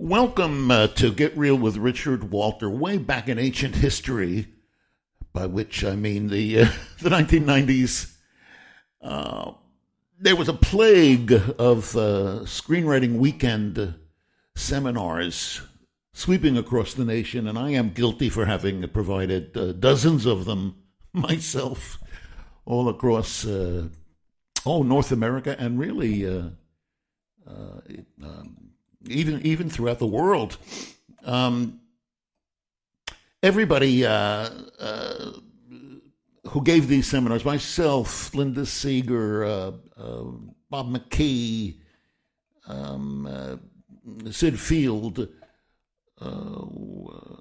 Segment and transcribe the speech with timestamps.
[0.00, 4.46] Welcome uh, to Get Reel with Richard Walter, way back in ancient history,
[5.32, 8.14] by which I mean the uh, the 1990s.
[9.02, 9.54] Uh,
[10.16, 13.96] there was a plague of uh, screenwriting weekend
[14.54, 15.62] seminars
[16.12, 20.76] sweeping across the nation, and I am guilty for having provided uh, dozens of them
[21.12, 21.98] myself,
[22.64, 23.90] all across oh
[24.64, 26.56] North America and really um,
[29.06, 30.56] even even throughout the world.
[31.24, 31.80] Um,
[33.42, 35.32] everybody uh, uh,
[36.48, 40.22] who gave these seminars, myself, Linda Seger, uh,
[40.70, 41.76] Bob McKee,
[42.66, 43.60] um,
[44.30, 45.28] Sid Field
[46.20, 46.64] uh,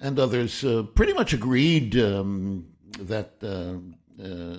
[0.00, 2.66] and others uh, pretty much agreed um,
[2.98, 4.56] that uh,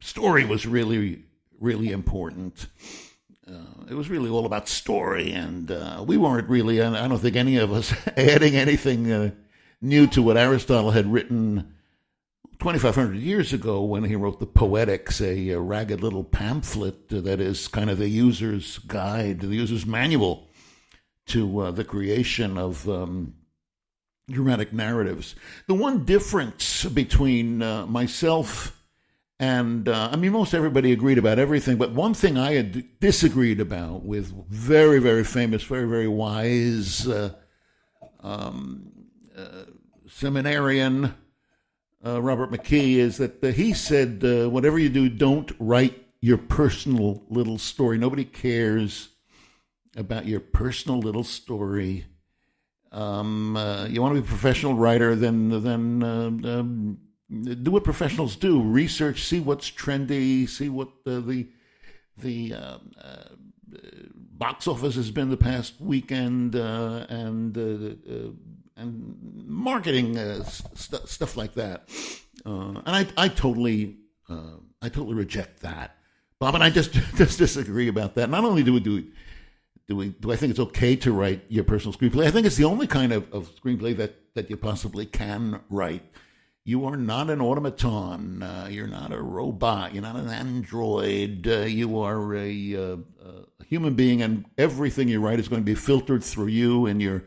[0.00, 1.24] story was really,
[1.60, 2.66] really important.
[3.88, 5.68] It was really all about story, and
[6.06, 9.32] we weren't really, I don't think any of us, adding anything
[9.80, 11.74] new to what Aristotle had written
[12.58, 17.68] 2,500 years ago when he wrote the Poetics, a, a ragged little pamphlet that is
[17.68, 20.48] kind of the user's guide, the user's manual
[21.26, 23.34] to uh, the creation of um,
[24.30, 25.34] dramatic narratives.
[25.66, 28.82] The one difference between uh, myself
[29.40, 33.60] and, uh, I mean, most everybody agreed about everything, but one thing I had disagreed
[33.60, 37.34] about with very, very famous, very, very wise uh,
[38.20, 38.92] um,
[39.36, 39.64] uh,
[40.08, 41.14] seminarian
[42.04, 47.24] uh, Robert McKee is that uh, he said, whatever you do, don't write your personal
[47.28, 47.98] little story.
[47.98, 49.08] Nobody cares
[49.96, 52.06] about your personal little story
[52.94, 56.98] um, uh, you want to be a professional writer, then then uh, um,
[57.30, 61.48] do what professionals do: research, see what's trendy, see what the the,
[62.18, 63.24] the um, uh,
[64.14, 68.30] box office has been the past weekend, uh, and uh,
[68.76, 69.16] and
[69.46, 71.88] marketing st- stuff like that.
[72.44, 73.96] and I I totally
[74.28, 75.96] I totally reject that.
[76.38, 78.28] Bob and I just just disagree about that.
[78.28, 79.06] Not only do we do
[79.88, 82.26] do we do I think it's okay to write your personal screenplay?
[82.26, 86.04] I think it's the only kind of, of screenplay that, that you possibly can write.
[86.66, 88.42] You are not an automaton.
[88.42, 89.92] Uh, you're not a robot.
[89.92, 91.46] You're not an android.
[91.46, 95.66] Uh, you are a, uh, a, human being, and everything you write is going to
[95.66, 97.24] be filtered through you and your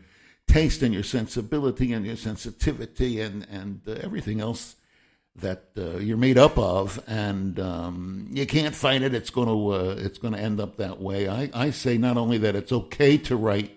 [0.47, 4.75] taste and your sensibility and your sensitivity and and uh, everything else
[5.35, 9.13] that uh, you're made up of, and um, you can't fight it.
[9.13, 11.29] It's going to uh, it's going to end up that way.
[11.29, 13.71] I, I say not only that it's okay to write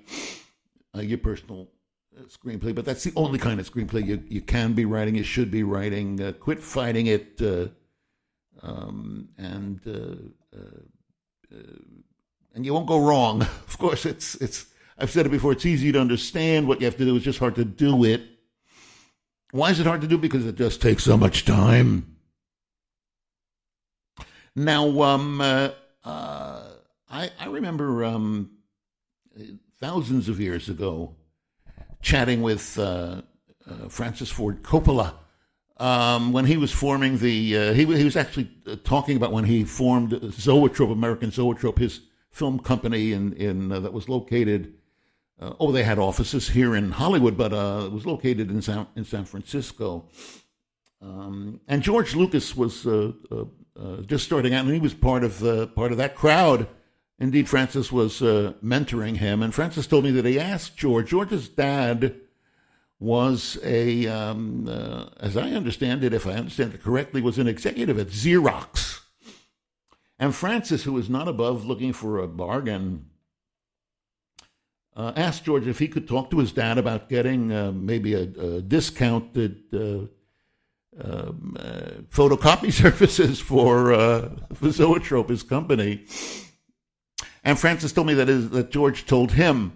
[0.94, 1.68] your personal
[2.28, 5.14] screenplay, but that's the only kind of screenplay you you can be writing.
[5.14, 6.20] You should be writing.
[6.20, 7.68] Uh, quit fighting it, uh,
[8.62, 9.80] um, and
[12.54, 13.42] and you won't go wrong.
[13.68, 14.66] of course, it's it's.
[14.98, 15.52] I've said it before.
[15.52, 16.68] It's easy to understand.
[16.68, 18.22] What you have to do is just hard to do it.
[19.52, 20.18] Why is it hard to do?
[20.18, 22.16] Because it just takes so much time.
[24.54, 25.70] Now, um, uh,
[26.04, 26.62] uh,
[27.08, 28.50] I, I remember um,
[29.80, 31.16] thousands of years ago
[32.00, 33.22] chatting with uh,
[33.68, 35.14] uh Francis Ford Coppola
[35.78, 37.56] um, when he was forming the.
[37.56, 42.00] Uh, he, he was actually uh, talking about when he formed Zoetrope, American Zoetrope, his
[42.30, 44.74] film company in, in that was located
[45.58, 49.24] oh, they had offices here in Hollywood, but it was located in San, in San
[49.24, 50.08] Francisco.
[51.02, 53.44] Um, and George Lucas was uh, uh,
[53.78, 56.68] uh just starting out, and he was part of part of that crowd.
[57.20, 61.10] Indeed, Francis was uh, mentoring him, and Francis told me that he asked George.
[61.10, 62.16] George's dad
[62.98, 64.66] was a, um,
[65.20, 69.00] as I understand it, if I understand it correctly, was an executive at Xerox.
[70.18, 73.06] And Francis, who was not above looking for a bargain
[74.96, 78.22] uh, asked George if he could talk to his dad about getting uh, maybe a,
[78.22, 80.06] a discounted uh,
[81.02, 86.04] um, uh photocopy services for, uh, for Zoetrope, his company.
[87.42, 89.72] And Francis told me that, is, that George told him,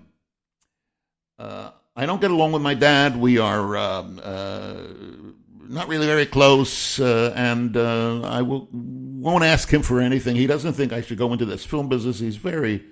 [1.38, 3.16] uh, I don't get along with my dad.
[3.16, 5.36] We are um,
[5.68, 10.36] not really very close, and I will, won't ask him for anything.
[10.36, 12.18] He doesn't think I should go into this film business.
[12.18, 12.84] He's very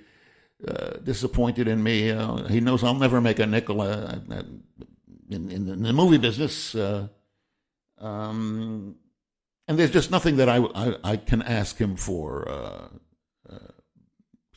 [0.66, 2.10] uh, disappointed in me.
[2.10, 4.14] Uh, he knows I'll never make a nickel uh,
[5.28, 6.74] in, in, in, the movie business.
[6.74, 7.08] Uh,
[7.98, 8.94] um,
[9.66, 12.48] and there's just nothing that I, I, I can ask him for.
[12.48, 12.88] Uh,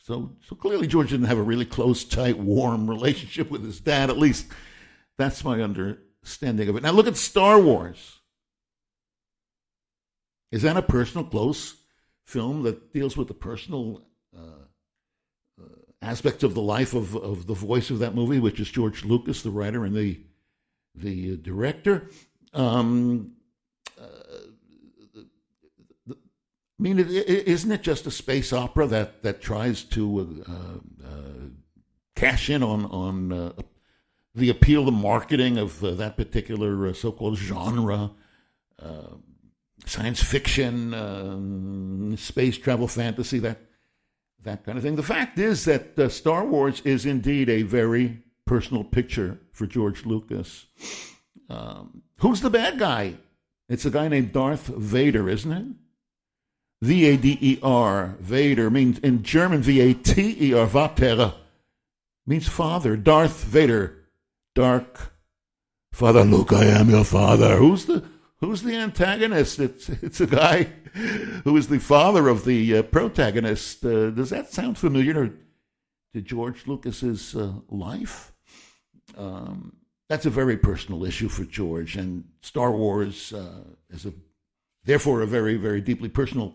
[0.06, 4.08] so, so clearly, George didn't have a really close, tight, warm relationship with his dad.
[4.08, 4.46] At least
[5.18, 6.84] that's my understanding of it.
[6.84, 8.20] Now, look at Star Wars.
[10.52, 11.74] Is that a personal, close
[12.22, 14.66] film that deals with the personal uh,
[16.00, 19.42] aspects of the life of, of the voice of that movie, which is George Lucas,
[19.42, 20.20] the writer and the
[20.94, 22.10] the uh, director.
[22.54, 23.32] Um,
[24.00, 24.04] uh,
[26.08, 26.14] I
[26.82, 31.48] mean, is isn't it just a space opera that, that tries to uh, uh,
[32.14, 33.52] cash in on on uh,
[34.34, 38.10] the appeal, the marketing of uh, that particular so-called genre?
[39.86, 43.58] science fiction, um, space travel fantasy, that
[44.42, 44.96] that kind of thing.
[44.96, 50.06] The fact is that uh, Star Wars is indeed a very personal picture for George
[50.06, 50.66] Lucas.
[51.48, 53.14] Um, who's the bad guy?
[53.68, 55.66] It's a guy named Darth Vader, isn't it?
[56.82, 58.16] V A D E R.
[58.20, 60.66] Vader means in German V A T E R.
[60.66, 61.34] Vater
[62.26, 62.96] means father.
[62.96, 64.04] Darth Vader.
[64.54, 65.12] Dark.
[65.92, 67.56] Father Luke, I am your father.
[67.56, 68.04] Who's the
[68.40, 69.58] Who's the antagonist?
[69.58, 70.64] It's it's a guy
[71.44, 73.84] who is the father of the uh, protagonist.
[73.84, 75.32] Uh, does that sound familiar
[76.12, 78.32] to George Lucas's uh, life?
[79.16, 79.76] Um,
[80.08, 84.12] that's a very personal issue for George, and Star Wars uh, is a
[84.84, 86.54] therefore a very very deeply personal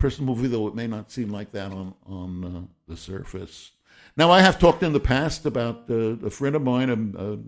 [0.00, 3.70] personal movie, though it may not seem like that on on uh, the surface.
[4.16, 7.38] Now, I have talked in the past about uh, a friend of mine, a, a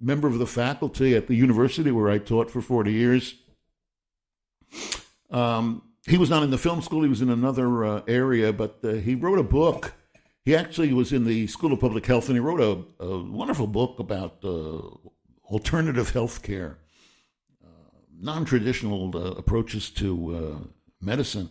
[0.00, 3.34] member of the faculty at the university where I taught for 40 years.
[5.30, 8.78] Um, he was not in the film school, he was in another uh, area, but
[8.82, 9.94] uh, he wrote a book.
[10.44, 12.60] He actually was in the School of Public Health and he wrote
[13.00, 14.80] a, a wonderful book about uh,
[15.44, 16.78] alternative health care,
[17.62, 17.68] uh,
[18.18, 20.70] non traditional uh, approaches to
[21.02, 21.50] medicine.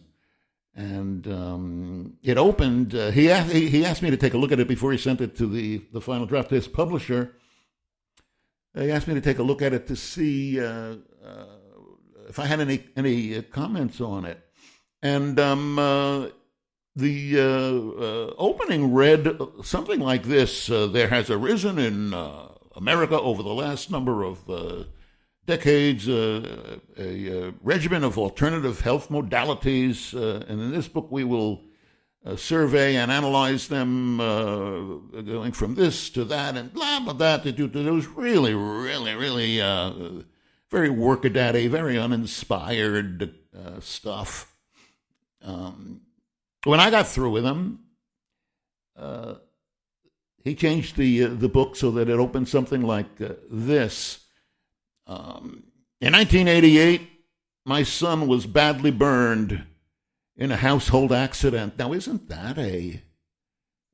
[0.78, 2.94] And um, it opened.
[2.94, 5.36] he, asked, he asked me to take a look at it before he sent it
[5.38, 7.34] to the, the final draft his publisher
[8.78, 10.96] he asked me to take a look at it to see uh,
[11.26, 11.46] uh,
[12.30, 14.40] if I had any any uh, comments on it,
[15.02, 16.28] and um, uh,
[16.96, 22.14] the uh, opening read something like this: "There has arisen in
[22.76, 24.46] America over the last number of
[25.48, 31.64] decades a, a, regimen of alternative health modalities, and in this book we will."
[32.28, 34.80] uh, survey and analyze them, uh,
[35.22, 37.66] going from this to that and blah blah that to do.
[37.66, 39.94] It was really, really, really uh,
[40.70, 44.56] very workaday, very uninspired uh, stuff.
[45.42, 46.02] Um,
[46.66, 47.80] when I got through with him,
[48.98, 49.36] uh,
[50.44, 53.10] he changed the uh, the book so that it opened something like
[53.50, 54.26] this.
[55.08, 55.64] Um,
[56.02, 57.10] in 1988,
[57.66, 59.64] my son was badly burned
[60.36, 61.78] in a household accident.
[61.80, 63.02] Now, isn't that a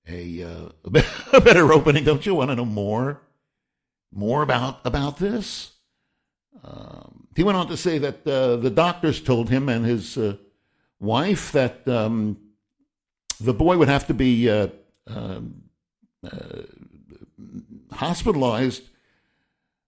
[0.07, 0.69] a, uh,
[1.33, 2.04] a better opening?
[2.04, 3.21] Don't you want to know more
[4.12, 5.71] more about about this?
[6.63, 10.36] Um, he went on to say that uh, the doctors told him and his uh,
[11.00, 12.38] wife that um,
[13.39, 14.68] the boy would have to be uh,
[15.07, 15.63] um,
[16.24, 16.62] uh,
[17.92, 18.83] hospitalized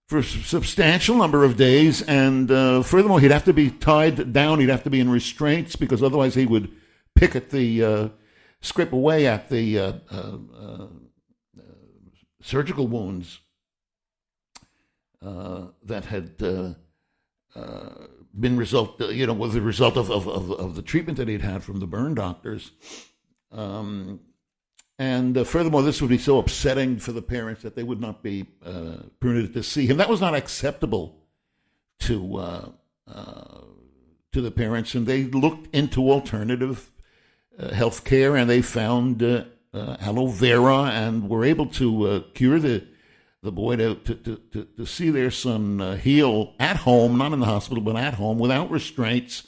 [0.06, 4.60] for a substantial number of days, and uh, furthermore, he'd have to be tied down.
[4.60, 6.70] He'd have to be in restraints because otherwise he would
[7.16, 8.08] pick at the uh,
[8.60, 10.86] scrape away at the uh, uh, uh
[12.40, 13.40] surgical wounds
[15.24, 20.82] uh, that had been result, you know, was the result of, of, of, of, the
[20.82, 22.70] treatment that he'd had from the burn doctors.
[23.50, 24.20] Um,
[24.98, 28.22] and uh, furthermore, this would be so upsetting for the parents that they would not
[28.22, 29.98] be uh, permitted to see him.
[29.98, 31.16] That was not acceptable
[32.00, 32.68] to uh,
[33.06, 33.60] uh
[34.32, 36.90] to the parents, and they looked into alternative
[37.58, 42.84] uh, health care, and they found uh, aloe vera, and were able to cure the
[43.42, 47.46] the boy to, to, to, to see their son heal at home, not in the
[47.46, 49.46] hospital, but at home, without restraints,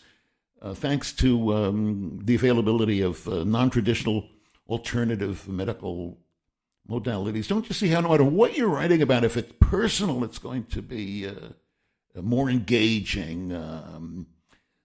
[0.74, 4.28] thanks to um, the availability of non traditional
[4.68, 6.18] alternative medical
[6.88, 7.48] modalities.
[7.48, 10.64] Don't you see how no matter what you're writing about, if it's personal, it's going
[10.66, 13.54] to be uh, more engaging.
[13.54, 14.26] Um,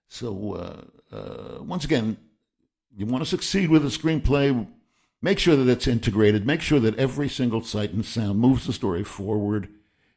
[0.08, 2.16] so uh, uh, once again,
[2.96, 4.66] you want to succeed with a screenplay.
[5.22, 6.46] Make sure that it's integrated.
[6.46, 9.68] Make sure that every single sight and sound moves the story forward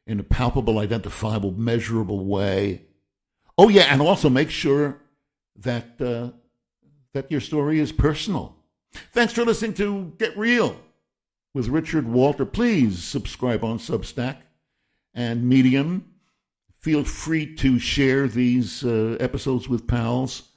[0.06, 2.84] in a palpable, identifiable, measurable way.
[3.58, 5.00] Oh yeah, and also make sure
[5.56, 6.32] that uh,
[7.14, 8.57] that your story is personal.
[9.12, 10.80] Thanks for listening to Get Reel
[11.54, 12.46] with Richard Walter.
[12.46, 14.38] Please subscribe on Substack
[15.14, 16.06] and Medium.
[16.80, 20.50] Feel free to share these uh, episodes with pals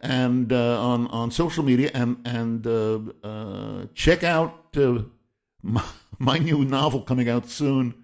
[0.00, 4.98] and uh, on on social media and and uh, uh check out uh,
[5.62, 5.82] my,
[6.18, 7.94] my, new novel coming out soon,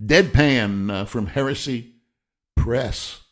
[0.00, 1.96] Deadpan uh, from Heresy
[2.56, 3.23] Press.